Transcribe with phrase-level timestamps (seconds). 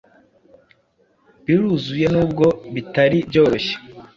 [1.45, 3.75] Biruzuye nubwo bitari byoroshye